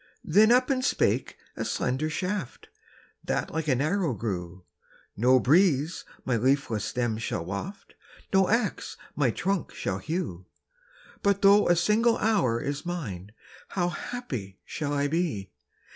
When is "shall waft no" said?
7.19-8.49